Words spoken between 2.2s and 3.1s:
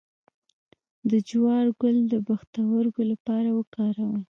پښتورګو